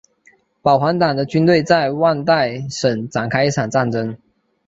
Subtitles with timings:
[0.63, 4.17] 保皇党的军队在旺代省展开一场战争。